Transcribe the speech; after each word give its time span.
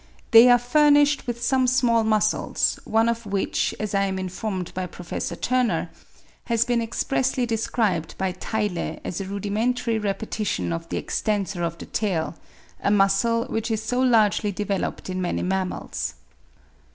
They 0.31 0.49
are 0.49 0.57
furnished 0.57 1.27
with 1.27 1.43
some 1.43 1.67
small 1.67 2.03
muscles; 2.03 2.79
one 2.85 3.07
of 3.07 3.23
which, 3.27 3.75
as 3.79 3.93
I 3.93 4.05
am 4.05 4.17
informed 4.17 4.73
by 4.73 4.87
Prof. 4.87 5.31
Turner, 5.41 5.91
has 6.45 6.65
been 6.65 6.81
expressly 6.81 7.45
described 7.45 8.15
by 8.17 8.31
Theile 8.33 8.99
as 9.05 9.21
a 9.21 9.25
rudimentary 9.25 9.99
repetition 9.99 10.73
of 10.73 10.89
the 10.89 10.97
extensor 10.97 11.61
of 11.61 11.77
the 11.77 11.85
tail, 11.85 12.33
a 12.81 12.89
muscle 12.89 13.45
which 13.45 13.69
is 13.69 13.83
so 13.83 13.99
largely 13.99 14.51
developed 14.51 15.07
in 15.07 15.21
many 15.21 15.43
mammals. 15.43 16.15